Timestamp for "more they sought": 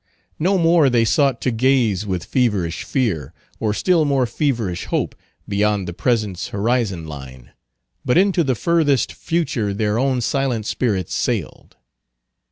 0.57-1.41